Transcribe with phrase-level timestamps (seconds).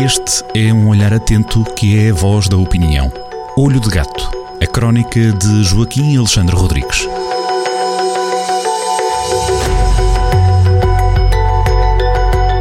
[0.00, 3.12] Este é um olhar atento que é a voz da opinião.
[3.56, 4.30] Olho de Gato,
[4.62, 7.08] a crónica de Joaquim Alexandre Rodrigues.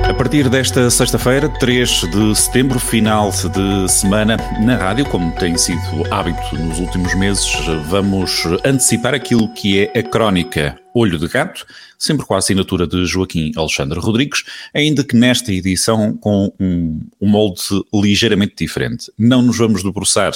[0.09, 5.79] A partir desta sexta-feira, 3 de setembro, final de semana, na rádio, como tem sido
[6.09, 7.45] hábito nos últimos meses,
[7.85, 11.65] vamos antecipar aquilo que é a crónica Olho de Gato,
[11.97, 14.43] sempre com a assinatura de Joaquim Alexandre Rodrigues,
[14.73, 17.61] ainda que nesta edição com um, um molde
[17.93, 19.11] ligeiramente diferente.
[19.17, 20.31] Não nos vamos debruçar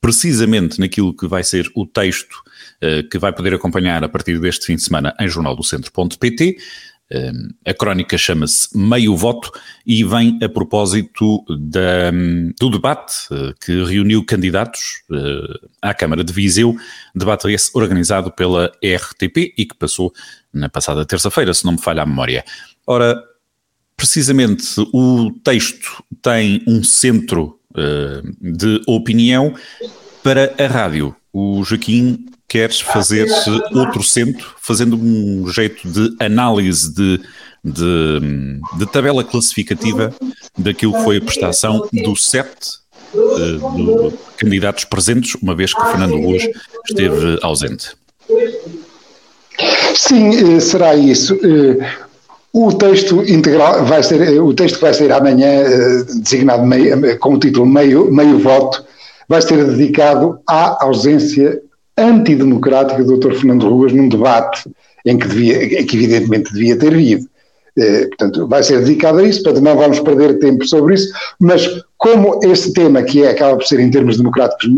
[0.00, 2.34] precisamente naquilo que vai ser o texto
[2.82, 6.58] uh, que vai poder acompanhar a partir deste fim de semana em jornaldocentro.pt,
[7.64, 9.52] a crónica chama-se Meio Voto
[9.86, 12.10] e vem a propósito da,
[12.58, 16.74] do debate eh, que reuniu candidatos eh, à Câmara de Viseu,
[17.14, 20.12] debate esse organizado pela RTP e que passou
[20.52, 22.44] na passada terça-feira, se não me falha a memória.
[22.86, 23.22] Ora,
[23.96, 29.54] precisamente o texto tem um centro eh, de opinião
[30.22, 31.14] para a rádio.
[31.32, 33.26] O Joaquim queres fazer
[33.72, 37.20] outro centro, fazendo um jeito de análise de,
[37.64, 40.14] de, de tabela classificativa
[40.56, 42.78] daquilo que foi a prestação do sete
[43.14, 46.52] uh, candidatos presentes, uma vez que Fernando hoje
[46.88, 47.90] esteve ausente.
[49.94, 51.34] Sim, eh, será isso.
[51.34, 51.86] Eh,
[52.52, 55.64] o texto integral vai ser, o texto que vai sair amanhã,
[56.20, 58.84] designado meio, com o título meio, meio voto,
[59.28, 61.60] vai ser dedicado à ausência
[61.96, 63.34] antidemocrática do Dr.
[63.34, 64.68] Fernando Ruas num debate
[65.04, 67.28] em que, devia, em que evidentemente devia ter havido.
[67.76, 71.82] Eh, portanto, vai ser dedicado a isso, portanto não vamos perder tempo sobre isso, mas
[71.98, 74.70] como esse tema, que é, acaba por ser em termos democráticos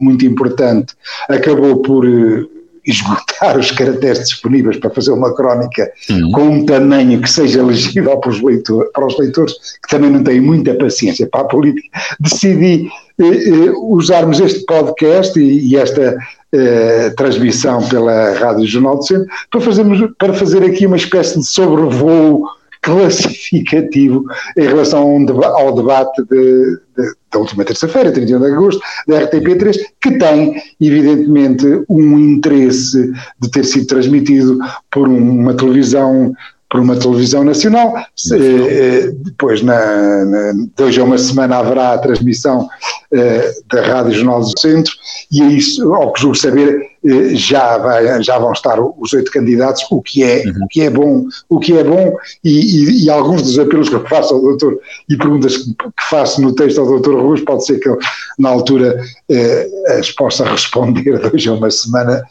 [0.00, 0.94] muito importante,
[1.28, 2.44] acabou por eh,
[2.86, 6.32] esgotar os caracteres disponíveis para fazer uma crónica uhum.
[6.32, 10.22] com um tamanho que seja legível para os, leitor, para os leitores, que também não
[10.22, 11.88] têm muita paciência para a política,
[12.20, 16.16] decidi eh, eh, usarmos este podcast e, e esta
[16.52, 21.44] eh, transmissão pela Rádio Jornal do Centro para, fazermos, para fazer aqui uma espécie de
[21.44, 22.46] sobrevoo
[22.84, 24.24] classificativo
[24.56, 30.18] em relação ao debate de, de, da última terça-feira, 31 de agosto, da RTP3, que
[30.18, 34.58] tem, evidentemente, um interesse de ter sido transmitido
[34.90, 36.32] por uma televisão
[36.70, 37.94] por uma televisão nacional.
[38.32, 42.68] Eh, depois, na, na, de hoje a uma semana, haverá a transmissão
[43.12, 44.92] eh, da Rádio Jornal do Centro,
[45.30, 46.93] e é isso, ao que julgo saber,
[47.34, 50.64] já, vai, já vão estar os oito candidatos, o que é, uhum.
[50.64, 53.96] o que é bom, o que é bom, e, e, e, alguns dos apelos que
[53.96, 54.78] eu faço ao doutor
[55.08, 55.74] e perguntas que,
[56.08, 57.98] faço no texto ao doutor Ruas, pode ser que eu,
[58.38, 58.98] na altura,
[59.28, 62.22] eh, as possa responder de hoje a uma semana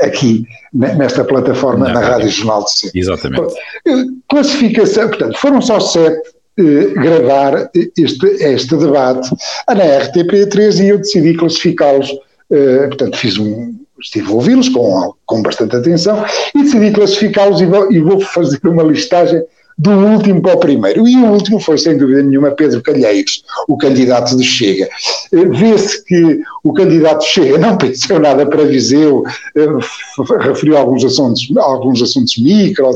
[0.00, 2.98] aqui, nesta plataforma, na, na Rádio Jornal do Centro.
[2.98, 3.54] Exatamente.
[4.28, 9.30] Classificação, portanto, foram só sete eh, gravar este, este debate
[9.68, 12.10] na RTP3 e eu decidi classificá-los,
[12.50, 16.24] eh, portanto fiz um, estive a ouvi-los com, com bastante atenção
[16.54, 19.42] e decidi classificá-los e e vou fazer uma listagem
[19.78, 21.06] do último para o primeiro.
[21.06, 24.88] E o último foi, sem dúvida nenhuma, Pedro Calheiros, o candidato de Chega.
[25.32, 29.22] Eh, vê-se que o candidato de Chega não pensou nada para Viseu,
[29.54, 29.66] eh,
[30.40, 32.90] referiu alguns assuntos, alguns assuntos micro,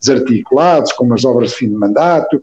[0.00, 2.42] desarticulados, como as obras de fim de mandato,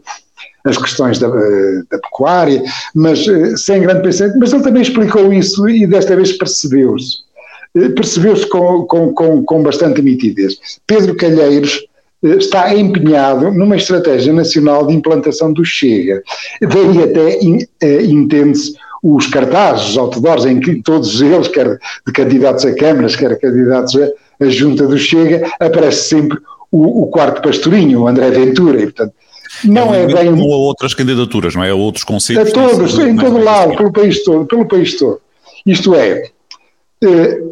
[0.64, 2.62] as questões da, eh, da pecuária,
[2.94, 3.24] mas
[3.56, 4.38] sem grande pensamento.
[4.40, 7.27] Mas ele também explicou isso e desta vez percebeu-se.
[7.94, 10.58] Percebeu-se com, com, com, com bastante nitidez.
[10.86, 11.86] Pedro Calheiros
[12.22, 16.22] está empenhado numa estratégia nacional de implantação do Chega.
[16.60, 17.38] Daí até
[17.80, 23.14] eh, entende-se os cartazes, os outdoors, em que todos eles, quer de candidatos a câmaras,
[23.14, 23.96] quer candidatos
[24.40, 26.38] à junta do Chega, aparece sempre
[26.72, 29.14] o, o quarto pastorinho, o André Ventura, e portanto
[29.64, 30.40] não é, um é bem...
[30.40, 31.70] Ou a outras candidaturas, não é?
[31.70, 32.48] A outros conselhos.
[32.48, 35.20] A todos, em todo lado, pelo país todo, pelo país todo.
[35.64, 36.30] Isto é, eh,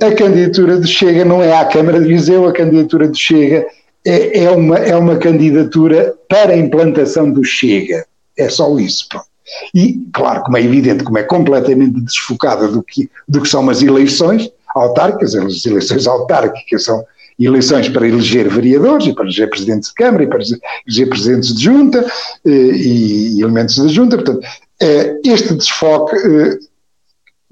[0.02, 3.66] a candidatura de Chega não é à Câmara de Viseu, a candidatura de Chega
[4.04, 8.06] é, é, uma, é uma candidatura para a implantação do Chega.
[8.36, 9.08] É só isso.
[9.08, 9.26] Pronto.
[9.74, 13.82] E, claro, como é evidente, como é completamente desfocada do que, do que são as
[13.82, 17.04] eleições autárquicas, as eleições autárquicas são
[17.38, 20.40] eleições para eleger vereadores e para eleger presidentes de Câmara e para
[20.86, 22.04] eleger presidentes de junta
[22.44, 24.16] eh, e, elementos da junta.
[24.16, 24.46] Portanto,
[24.80, 26.58] eh, este desfoque, eh,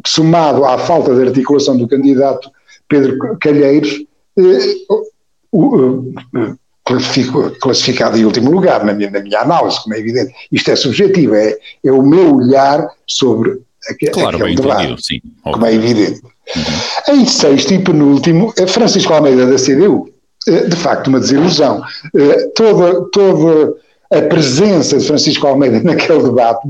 [0.07, 2.51] somado à falta de articulação do candidato
[2.89, 4.05] Pedro Calheiros,
[6.85, 10.35] classifico, classificado em último lugar, na minha, na minha análise, como é evidente.
[10.53, 15.65] Isto é subjetivo, é, é o meu olhar sobre aquele, claro, aquele debate, sim, como
[15.65, 16.21] é evidente.
[16.55, 17.15] Uhum.
[17.15, 20.13] Em sexto e penúltimo, é Francisco Almeida da CDU.
[20.47, 21.83] É, de facto, uma desilusão.
[22.55, 23.75] Toda, toda
[24.19, 26.69] a presença de Francisco Almeida naquele debate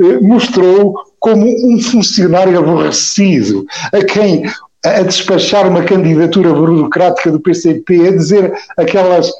[0.00, 4.44] eh, mostrou como um funcionário aborrecido, a quem
[4.84, 9.30] a despachar uma candidatura burocrática do PCP, a dizer aquelas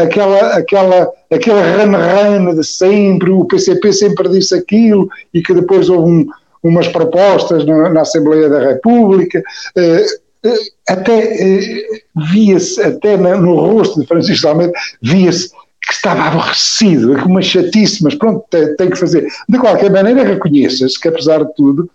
[0.00, 6.10] aquela, aquela, aquela rana-rana de sempre, o PCP sempre disse aquilo e que depois houve
[6.10, 6.26] um,
[6.62, 9.42] umas propostas na, na, Assembleia da República,
[9.76, 10.06] eh,
[10.44, 10.58] eh,
[10.88, 12.00] até eh,
[12.32, 14.72] via-se, até no rosto de Francisco Almeida,
[15.02, 15.50] via-se
[15.86, 19.26] que estava aborrecido, com uma chatice, mas pronto, tem, tem que fazer.
[19.48, 21.90] De qualquer maneira, reconheça-se que, apesar de tudo,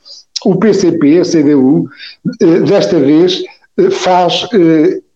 [0.46, 1.90] o PCP, a CDU,
[2.68, 3.44] desta vez
[3.92, 4.48] faz,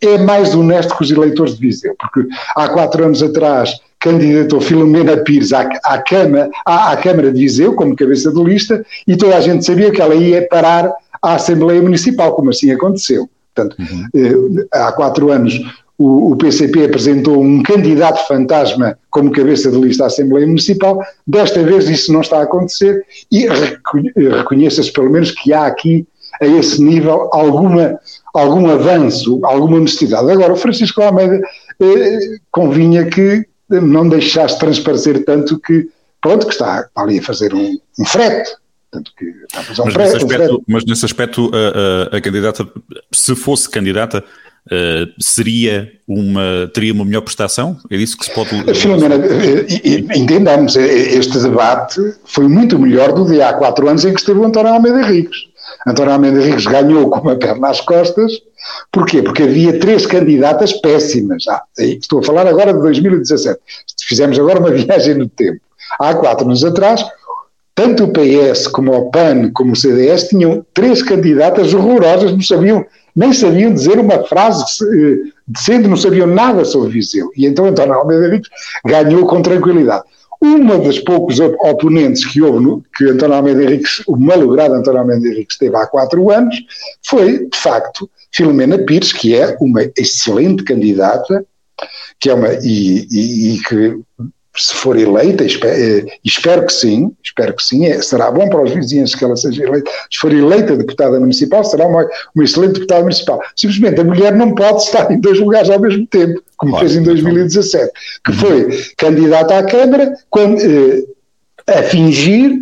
[0.02, 5.18] é mais honesto que os eleitores de Viseu, porque há quatro anos atrás candidatou Filomena
[5.18, 9.38] Pires à, à, Câmara, à, à Câmara de Viseu como cabeça de lista e toda
[9.38, 10.92] a gente sabia que ela ia parar
[11.22, 13.30] à Assembleia Municipal, como assim aconteceu.
[13.56, 14.08] Portanto, uhum.
[14.16, 15.60] eh, há quatro anos
[15.98, 21.62] o, o, PCP apresentou um candidato fantasma como cabeça de lista à Assembleia Municipal, desta
[21.63, 23.48] vez isso não está a acontecer e
[24.30, 26.07] reconheça-se pelo menos que há aqui
[26.42, 28.00] a esse nível alguma,
[28.34, 30.31] algum avanço, alguma honestidade.
[30.31, 31.40] Agora, o Francisco Almeida
[31.80, 32.19] eh,
[32.51, 35.89] convinha que não deixasse transparecer tanto que,
[36.22, 38.51] pronto, que está, está ali a fazer um, um frete.
[39.18, 39.34] Que
[39.86, 42.68] mas, nesse aspecto, mas nesse aspecto, a, a, a candidata,
[43.12, 44.24] se fosse candidata,
[44.65, 47.77] Uh, seria uma, teria uma melhor prestação?
[47.89, 48.50] É disso que se pode.
[48.75, 49.15] Filomena,
[50.15, 54.45] entendamos, este debate foi muito melhor do dia há quatro anos em que esteve o
[54.45, 55.38] António Almeida Ricos.
[55.86, 58.31] António Almeida Ricos ganhou com uma perna às costas.
[58.92, 59.21] Porquê?
[59.21, 61.44] Porque havia três candidatas péssimas.
[61.50, 63.60] Ah, estou a falar agora de 2017.
[64.07, 65.60] Fizemos agora uma viagem no tempo.
[66.00, 67.04] Há quatro anos atrás,
[67.75, 72.86] tanto o PS como o PAN como o CDS tinham três candidatas horrorosas, não sabiam,
[73.16, 74.64] nem sabiam dizer uma frase
[75.48, 77.31] decente, não sabiam nada sobre Viseu.
[77.36, 78.50] E então António Almeida Ricos
[78.86, 80.04] ganhou com tranquilidade.
[80.40, 85.25] Uma das poucos oponentes que houve, no, que António Almeida Henriques, o malogrado António Almeida
[85.25, 86.56] Henriques teve há quatro anos,
[87.08, 91.46] foi, de facto, Filomena Pires, que é uma excelente candidata,
[92.20, 93.98] que é uma, e, e, e que
[94.55, 98.61] se for eleita, espero, eh, espero, que sim, espero que sim, é, será bom para
[98.61, 102.73] os vizinhos que ela seja eleita, se for eleita deputada municipal, será uma, uma excelente
[102.73, 103.41] deputada municipal.
[103.55, 107.00] Simplesmente a mulher não pode estar em dois lugares ao mesmo tempo, como claro, fez
[107.00, 107.91] em 2017,
[108.23, 108.38] que uhum.
[108.38, 111.03] foi candidata à Câmara quando, eh,
[111.67, 112.61] a fingir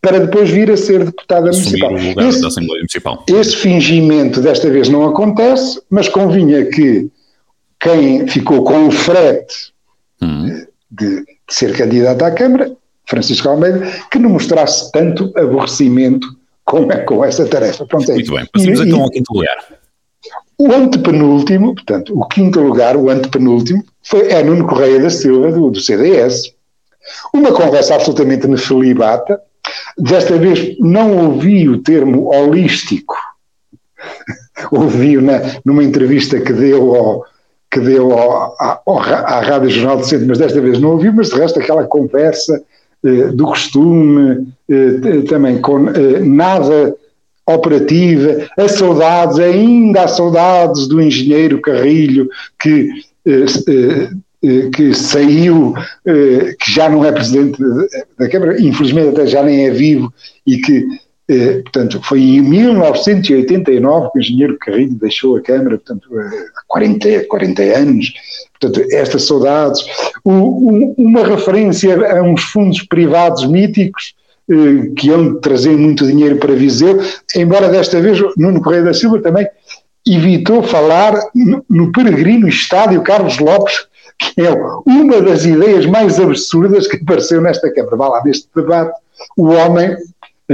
[0.00, 1.92] para depois vir a ser deputada Assumir municipal.
[1.92, 3.24] O lugar esse, da Assembleia Municipal.
[3.28, 7.08] Esse fingimento desta vez não acontece, mas convinha que
[7.80, 9.71] quem ficou com o frete
[10.92, 12.72] de, ser candidato à Câmara,
[13.06, 13.80] Francisco Almeida,
[14.10, 16.26] que não mostrasse tanto aborrecimento
[16.64, 17.86] com, com essa tarefa.
[17.86, 19.56] Pronto, é Muito bem, passamos e, então ao quinto lugar.
[20.58, 25.70] O antepenúltimo, portanto, o quinto lugar, o antepenúltimo, foi, é Nuno Correia da Silva, do,
[25.70, 26.52] do CDS.
[27.34, 29.40] Uma conversa absolutamente nefelibata.
[29.98, 33.16] Desta vez não ouvi o termo holístico,
[34.70, 35.22] ouvi-o
[35.64, 37.24] numa entrevista que deu ao,
[37.72, 38.54] que deu ao,
[38.86, 41.84] ao, à Rádio Jornal do Centro, mas desta vez não ouvi, mas de resto aquela
[41.84, 42.62] conversa
[43.02, 46.94] eh, do costume, eh, também com eh, nada
[47.46, 52.28] operativa, as saudades, ainda há saudades do engenheiro Carrilho
[52.60, 52.90] que,
[53.26, 54.10] eh, eh,
[54.44, 57.62] eh, que saiu, que já não é presidente
[58.18, 60.12] da Câmara, infelizmente até já nem é vivo
[60.46, 60.86] e que
[61.28, 67.26] eh, portanto, foi em 1989 que o engenheiro Carrilho deixou a Câmara, portanto, há 40,
[67.26, 68.12] 40 anos.
[68.60, 69.84] Portanto, estas saudades.
[70.24, 74.14] O, um, uma referência a uns fundos privados míticos
[74.50, 77.00] eh, que iam trazer muito dinheiro para Viseu,
[77.36, 79.46] embora desta vez Nuno Correia da Silva também
[80.06, 83.86] evitou falar no, no peregrino estádio Carlos Lopes,
[84.18, 84.50] que é
[84.84, 87.96] uma das ideias mais absurdas que apareceu nesta Câmara.
[87.96, 88.92] Vá lá, neste debate,
[89.36, 89.96] o homem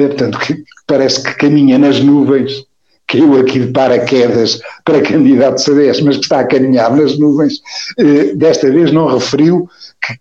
[0.07, 2.65] portanto, que parece que caminha nas nuvens,
[3.09, 7.61] caiu aqui de paraquedas para candidato CDS, mas que está a caminhar nas nuvens,
[7.99, 9.69] eh, desta vez não referiu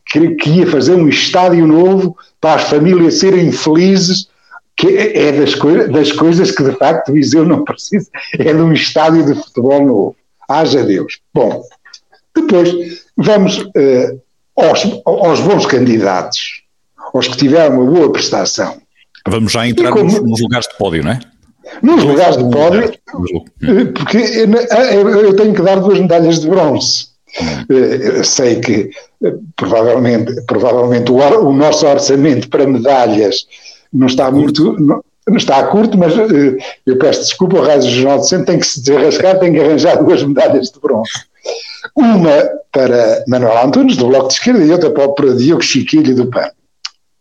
[0.06, 4.30] que, que, ia fazer um estádio novo para as famílias serem felizes,
[4.76, 8.72] que é das, coi das coisas que de facto Viseu não precisa, é de um
[8.72, 10.16] estádio de futebol novo.
[10.48, 11.20] Haja Deus.
[11.34, 11.62] Bom,
[12.34, 14.22] depois vamos uh,
[14.56, 16.64] aos, aos bons candidatos,
[17.14, 18.80] aos que tiveram uma boa prestação.
[19.30, 21.20] Vamos já entrar como, nos, nos, lugares de pódio, não é?
[21.82, 27.08] Nos lugares de pódio, eh, porque eu tenho que dar duas medalhas de bronze.
[27.42, 28.24] Hum.
[28.24, 28.90] Sei que
[29.24, 33.46] eh, provavelmente, provavelmente o, o, nosso orçamento para medalhas
[33.92, 34.80] não está muito.
[34.80, 36.14] Não, não está curto, mas
[36.86, 39.98] eu peço desculpa, o Rádio Jornal de Centro tem que se desarrascar, tem que arranjar
[40.04, 41.12] duas medalhas de bronze.
[41.96, 46.28] Uma para Manuel Antunes, do Bloco de Esquerda, e outra para o Diogo Chiquilho, do
[46.28, 46.50] PAN.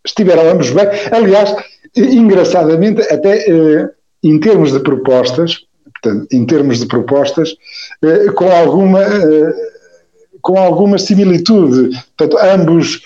[0.04, 0.86] Estiveram ambos bem.
[1.10, 1.54] Aliás,
[1.96, 3.88] engraçadamente, até eh,
[4.22, 5.60] em termos de propostas,
[6.00, 7.54] portanto, em termos de propostas,
[8.02, 9.54] eh, com alguma eh,
[10.42, 13.00] com alguma similitude, portanto, ambos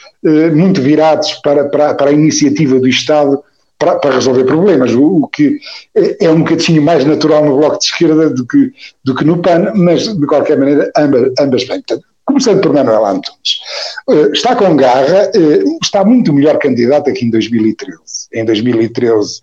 [0.53, 3.43] muito virados para, para, para a iniciativa do Estado
[3.79, 5.59] para, para, resolver problemas, o, o, que
[5.95, 9.39] é, é um bocadinho mais natural no Bloco de Esquerda do que, do que no
[9.39, 11.81] PAN, mas de qualquer maneira ambas, ambas bem.
[11.81, 13.61] Portanto, começando por Manuel Antunes,
[14.09, 17.99] uh, está com garra, uh, está muito melhor candidato que em 2013.
[18.33, 19.41] Em 2013,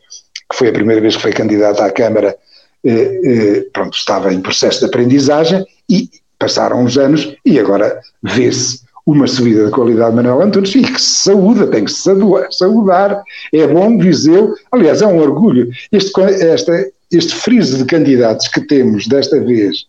[0.49, 2.35] que foi a primeira vez que foi candidato à Câmara,
[2.83, 9.25] uh, pronto, estava em processo de aprendizagem e passaram uns anos e agora vê-se uma
[9.25, 10.75] subida de qualidade de Manuel Antunes.
[10.75, 12.09] E que se saúda, tem que se
[12.51, 18.61] saudar, é bom Viseu, aliás é um orgulho, este, esta, este friso de candidatos que
[18.61, 19.85] temos desta vez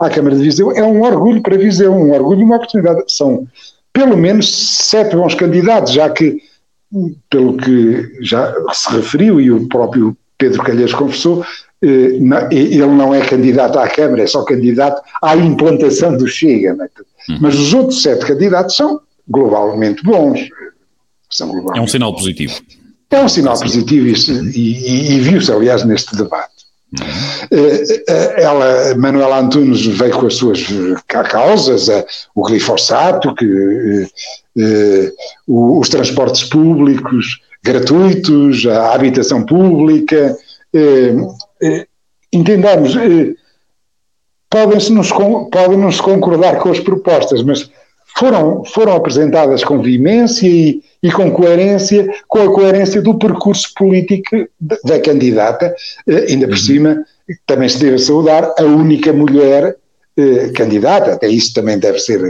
[0.00, 3.46] à Câmara de Viseu é um orgulho para Viseu, um orgulho e uma oportunidade, são
[3.92, 6.40] pelo menos sete bons candidatos, já que
[7.28, 11.44] pelo que já se referiu e o próprio Pedro Calheiros confessou,
[11.82, 12.18] eh,
[12.50, 16.74] ele não é candidato à Câmara, é só candidato à implantação do Chega.
[17.28, 17.38] Uhum.
[17.40, 20.48] Mas os outros sete candidatos são globalmente bons.
[21.30, 22.54] São globalmente é um sinal positivo.
[23.10, 24.12] É um sinal positivo e,
[24.54, 26.57] e, e viu-se, aliás, neste debate.
[26.92, 27.58] Uhum.
[28.36, 30.64] Ela, Manuela Antunes, veio com as suas
[31.30, 31.88] causas,
[32.34, 34.06] o glifosato, que,
[35.46, 40.36] os transportes públicos gratuitos, a habitação pública.
[42.32, 42.94] Entendamos,
[44.50, 45.10] podem-nos
[45.50, 47.70] podem -nos concordar com as propostas, mas
[48.18, 54.48] foram, foram apresentadas com veemência e, e, com coerência, com a coerência do percurso político
[54.60, 55.74] da candidata,
[56.06, 56.62] eh, ainda por uhum.
[56.62, 57.04] cima,
[57.46, 59.76] também se deve saudar, a única mulher
[60.16, 62.20] eh, candidata, até isso também deve ser,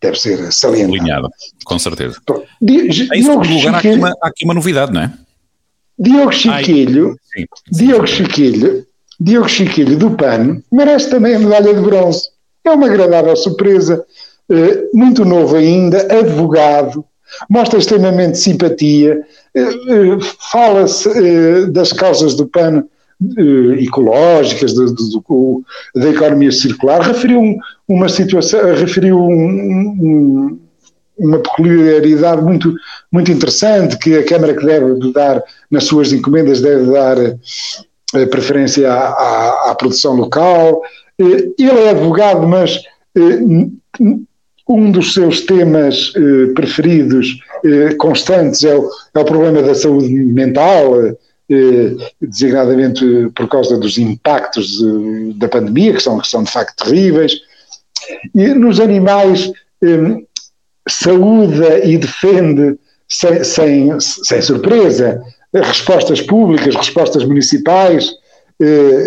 [0.00, 1.28] deve ser salientado.
[1.64, 2.16] Com certeza.
[2.60, 5.12] Di, Diogo lugar, há, aqui uma, há aqui uma novidade, não é?
[5.98, 8.86] Diogo Chiquilho, Ai, sim, sim, Diogo Chiquilho
[9.22, 12.28] Diogo Chiquilho do PAN merece também a medalha de bronze.
[12.64, 14.04] É uma agradável surpresa,
[14.92, 17.04] muito novo ainda, advogado,
[17.48, 19.20] mostra extremamente simpatia,
[19.54, 20.18] eh, eh,
[20.50, 22.84] fala-se das causas do PAN
[23.78, 25.62] ecológicas, do, do,
[25.94, 27.56] da economia circular, referiu
[27.86, 30.60] uma situação, referiu um, um,
[31.18, 32.74] uma peculiaridade muito,
[33.10, 38.92] muito interessante que a Câmara que deve dar nas suas encomendas deve dar eh, preferência
[38.92, 40.82] à, à, à, produção local.
[41.18, 42.80] Eh, ele é advogado, mas
[43.16, 43.40] eh,
[44.68, 46.12] um dos seus temas
[46.54, 47.38] preferidos,
[47.98, 50.94] constantes, é o, é o problema da saúde mental,
[52.20, 53.04] designadamente
[53.34, 54.78] por causa dos impactos
[55.36, 57.32] da pandemia, que são, que são de facto terríveis.
[58.34, 59.50] E nos animais,
[60.88, 62.78] saúda e defende
[63.08, 65.20] sem, sem, sem surpresa
[65.60, 68.10] respostas públicas, respostas municipais,
[68.60, 69.06] eh,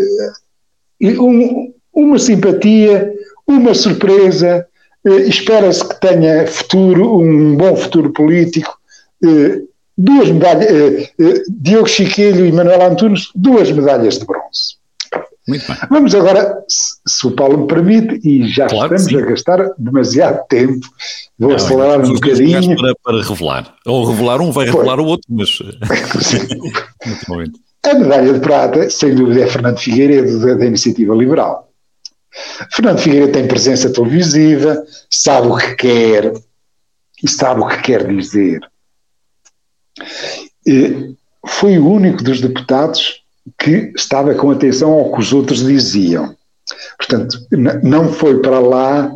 [1.20, 3.14] um, uma simpatia,
[3.48, 4.66] uma surpresa, eh,
[5.06, 8.78] espera-se que tenha futuro, um bom futuro político,
[9.24, 9.62] eh,
[9.98, 11.12] duas medalhas,
[11.50, 14.76] Diogo Chiquilho e Manuel Antunes, duas medalhas de bronze.
[15.48, 15.78] Muito bem.
[15.92, 20.88] Vamos agora, se o Paulo me permite, e já claro estamos a gastar demasiado tempo,
[21.38, 22.76] vou não, acelerar um bocadinho.
[22.76, 23.76] Para, para, revelar.
[23.86, 25.60] Ou revelar um vai revelar o outro, mas.
[27.86, 31.70] a medalha de prata, sem dúvida, é Fernando Figueiredo, da, da Iniciativa Liberal.
[32.72, 36.34] Fernando Figueiredo tem presença televisiva, sabe o que quer
[37.24, 38.60] e sabe o que quer dizer.
[40.66, 41.16] E
[41.48, 43.24] foi o único dos deputados
[43.60, 46.36] que estava com atenção ao que os outros diziam.
[46.98, 47.38] Portanto,
[47.84, 49.12] não foi para lá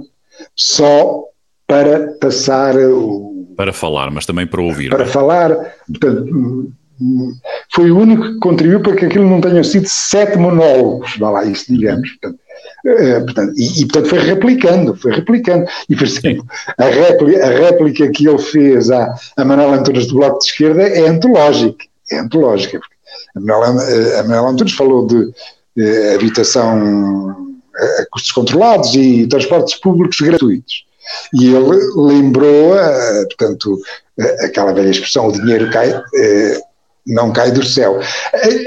[0.56, 1.24] só
[1.68, 3.54] para passar o.
[3.58, 4.90] Para falar, mas também para ouvir.
[4.90, 5.76] Para falar.
[5.88, 6.72] Portanto,
[7.74, 11.46] foi o único que contribuiu para que aquilo não tenha sido sete monólogos, vá lá,
[11.46, 12.10] isso digamos.
[12.12, 12.40] Portanto,
[12.86, 15.66] é, portanto, e, e, portanto foi replicando, foi replicando.
[15.90, 16.46] E por exemplo,
[16.78, 20.84] a réplica, a réplica que ele fez à, a Manuel Antunes do Bloco de Esquerda
[20.84, 21.86] é antológica.
[22.12, 22.80] É antológica.
[23.36, 25.32] A Manuel Antunes falou de,
[25.76, 27.36] de habitação
[27.76, 30.86] a custos controlados e transportes públicos gratuitos.
[31.34, 33.80] E ele lembrou, eh, portanto,
[34.20, 36.62] eh, aquela velha expressão: o dinheiro cai, eh,
[37.08, 38.00] não cai do céu.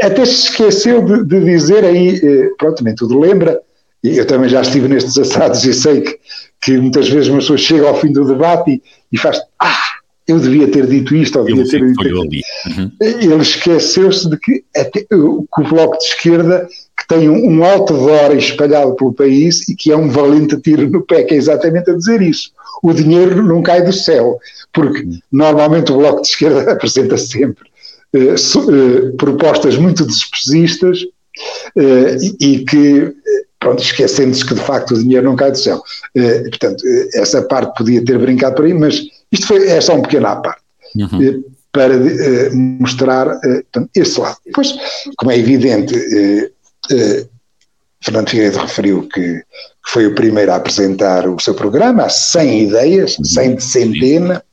[0.03, 2.21] Até se esqueceu de, de dizer aí,
[2.59, 3.61] pronto, nem tudo lembra,
[4.03, 6.19] e eu também já estive nestes assados e sei que,
[6.61, 8.83] que muitas vezes uma pessoa chega ao fim do debate e,
[9.13, 9.93] e faz: Ah!
[10.27, 12.23] eu devia ter dito isto, ou devia ter dito aquilo.
[12.23, 12.93] Uhum.
[13.01, 18.37] Ele esqueceu-se de que, até, que o Bloco de Esquerda, que tem um, um outdoor
[18.37, 21.95] espalhado pelo país e que é um valente tiro no pé, que é exatamente a
[21.95, 22.53] dizer isso.
[22.83, 24.39] O dinheiro não cai do céu,
[24.73, 27.69] porque normalmente o Bloco de Esquerda apresenta sempre
[28.15, 31.05] eh, eh, propostas muito despesistas
[31.77, 33.13] eh, e, e que
[33.63, 35.81] pronto, esquecendo-se que de facto o dinheiro não cai do céu.
[36.17, 39.01] Eh, portanto, eh, essa parte podia ter brincado por aí, mas
[39.31, 40.63] isto foi, é só um pequeno à parte.
[40.97, 41.23] Uhum.
[41.23, 41.41] Eh,
[41.71, 41.95] para
[42.53, 44.37] mostrar portanto, esse lado.
[44.45, 44.75] Depois,
[45.17, 45.95] como é evidente,
[48.03, 49.43] Fernando Figueiredo referiu que,
[49.87, 53.57] foi o primeiro a apresentar o seu programa, há 100 ideias, 100 uhum.
[53.57, 54.45] de centena,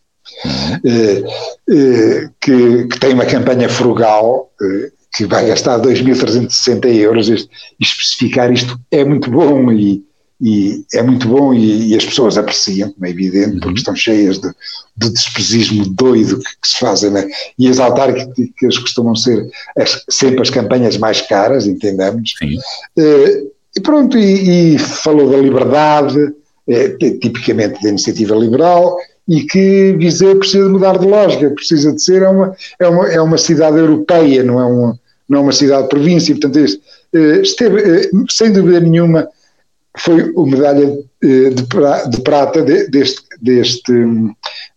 [0.46, 2.30] uhum.
[2.40, 4.50] que, que, tem uma campanha frugal,
[5.14, 7.50] que vai gastar 2.360 euros, este,
[7.80, 10.04] especificar isto é muito bom e,
[10.42, 13.60] e é muito bom e, e, as pessoas apreciam, como é evidente, uhum.
[13.60, 14.50] porque estão cheias de,
[14.96, 17.28] de despesismo doido que, que, se fazem, né?
[17.58, 22.34] e as autárquicas costumam ser as, sempre as campanhas mais caras, entendamos.
[22.98, 26.34] Uh, e pronto, e, e, falou da liberdade,
[26.68, 28.96] é, tipicamente da iniciativa liberal,
[29.30, 33.22] e que Viseu precisa mudar de lógica, precisa de ser é uma, é uma, é
[33.22, 36.58] uma cidade europeia, não é uma, não é uma cidade província, portanto
[37.14, 39.30] eh, esteve, eh, sem dúvida nenhuma,
[40.00, 43.94] foi o medalha eh, de prata deste, deste,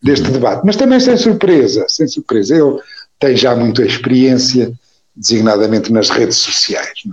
[0.03, 0.33] deste uhum.
[0.33, 2.79] debate, mas também sem surpresa, sem surpresa, ele
[3.19, 4.71] tem já muita experiência,
[5.17, 7.05] designadamente nas redes sociais.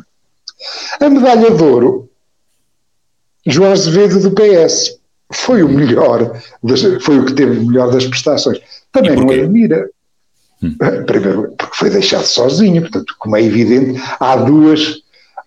[0.99, 1.05] É?
[1.05, 2.09] A medalha de ouro,
[3.45, 4.98] João Azevedo do PS,
[5.31, 6.39] foi o melhor,
[7.01, 8.59] foi o que teve o melhor das prestações.
[8.91, 9.89] Também não admira.
[10.61, 10.75] Hum.
[11.05, 14.97] Primeiro, porque foi deixado sozinho, portanto, como é evidente, há duas,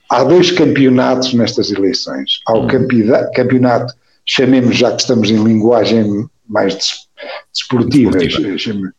[0.08, 2.40] há dois campeonatos nestas eleições.
[2.46, 2.68] Há o hum.
[3.34, 6.76] campeonato, chamemos já que estamos em linguagem mais
[7.52, 8.92] desportiva, desportiva.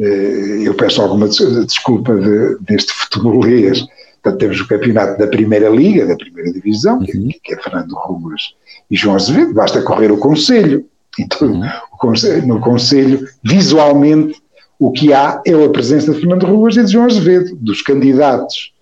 [0.00, 3.80] Eh, eu peço alguma desculpa de, deste futebolês,
[4.22, 7.04] portanto temos o campeonato da Primeira Liga, da Primeira Divisão, uhum.
[7.04, 8.54] que, que é Fernando Ruas
[8.90, 10.86] e João Azevedo, basta correr o Conselho.
[11.18, 11.68] Então, uhum.
[11.92, 14.42] o conselho, no Conselho, visualmente,
[14.78, 18.72] o que há é a presença de Fernando Ruas e de João Azevedo, dos candidatos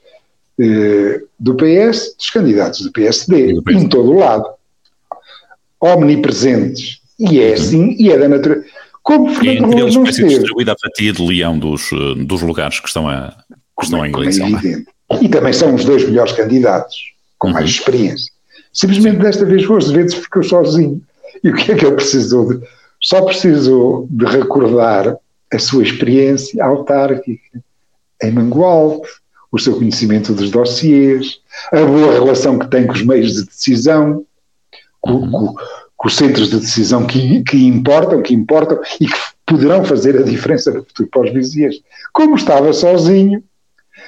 [0.59, 3.85] eh, do PS, dos candidatos do PSD, do PSD.
[3.85, 4.47] em todo o lado.
[5.81, 7.01] Omnipresentes.
[7.19, 7.55] E é uhum.
[7.55, 8.65] assim, e é da natureza.
[9.03, 10.29] Como Fernando Ruas não esteve.
[10.29, 13.37] distribuída a fatia de leão dos, eh, dos lugares que estão a,
[13.79, 14.49] que estão em é eleição.
[14.49, 14.83] É
[15.21, 16.97] e também são os dois melhores candidatos,
[17.39, 17.55] com uhum.
[17.55, 18.33] mais experiência.
[18.73, 21.01] Simplesmente desta vez o Azevedo ficou sozinho.
[21.43, 22.49] E o que é que ele precisou?
[22.49, 22.67] De,
[23.01, 25.17] só precisou de recordar
[25.53, 27.61] a sua experiência autárquica
[28.23, 29.03] em Mangualde,
[29.51, 34.25] o seu conhecimento dos dossiês, a boa relação que tem com os meios de decisão,
[35.01, 35.31] com, uhum.
[35.31, 35.55] com,
[35.97, 40.23] com os centros de decisão que, que importam, que importam e que poderão fazer a
[40.23, 41.83] diferença no futuro para os vizinhos.
[42.13, 43.43] Como estava sozinho,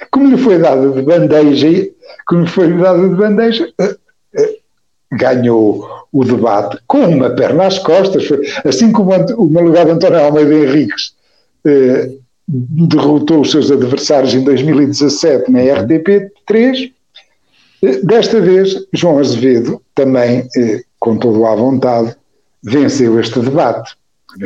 [0.09, 1.89] como lhe foi dado de bandeja,
[2.25, 3.71] como lhe foi dado de bandeja,
[5.17, 8.27] ganhou o debate com uma perna às costas,
[8.63, 9.47] assim como o
[9.85, 11.13] de António Almeida Henriques
[11.65, 12.11] eh,
[12.47, 16.91] derrotou os seus adversários em 2017 na RTP3,
[17.83, 22.15] eh, desta vez João Azevedo também, eh, com todo à vontade,
[22.63, 23.95] venceu este debate.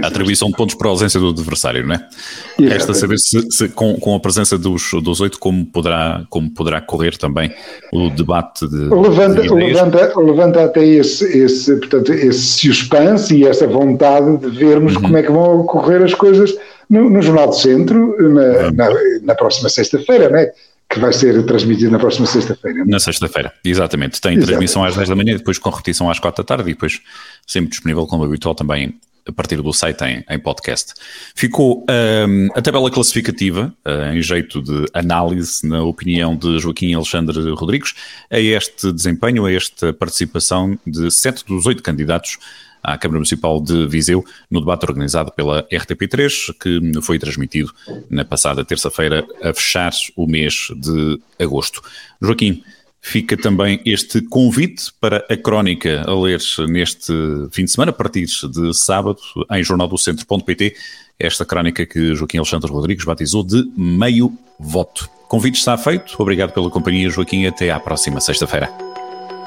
[0.03, 1.97] Atribuição de pontos para a ausência do adversário, não é?
[1.97, 2.73] Exatamente.
[2.73, 6.79] Resta saber se, se com, com, a presença dos, dos oito como poderá, como poderá
[6.79, 7.51] correr também
[7.91, 8.77] o debate de.
[8.77, 14.95] Levanta, de levanta, levanta até esse, esse, portanto, esse suspense e essa vontade de vermos
[14.95, 15.01] uhum.
[15.01, 16.55] como é que vão ocorrer as coisas
[16.89, 18.71] no, no Jornal do Centro na, uhum.
[18.73, 18.89] na,
[19.23, 20.51] na próxima sexta-feira, não é?
[20.89, 22.83] Que vai ser transmitido na próxima sexta-feira.
[22.85, 24.19] Na sexta-feira, exatamente.
[24.19, 24.47] Tem exatamente.
[24.47, 26.99] transmissão às 10 da manhã, depois com repetição às 4 da tarde e depois
[27.45, 30.93] sempre disponível como habitual também a partir do site em, em podcast.
[31.35, 31.85] Ficou
[32.27, 37.93] um, a tabela classificativa, uh, em jeito de análise, na opinião de Joaquim Alexandre Rodrigues,
[38.31, 42.39] a este desempenho, a esta participação de sete dos oito candidatos
[42.83, 47.73] à Câmara Municipal de Viseu no debate organizado pela RTP3, que foi transmitido
[48.09, 51.81] na passada terça-feira a fechar o mês de agosto.
[52.21, 52.63] Joaquim,
[53.01, 57.13] Fica também este convite para a crónica a ler neste
[57.49, 59.19] fim de semana, a partir de sábado,
[59.51, 60.75] em jornaldocentro.pt,
[61.17, 65.09] esta crónica que Joaquim Alexandre Rodrigues batizou de Meio Voto.
[65.29, 66.15] Convite está feito.
[66.19, 67.45] Obrigado pela companhia, Joaquim.
[67.45, 68.69] Até à próxima sexta-feira.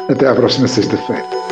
[0.09, 1.52] Até à próxima sexta-feira.